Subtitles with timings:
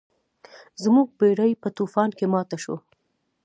[0.83, 2.79] زموږ بیړۍ په طوفان کې ماته شوه.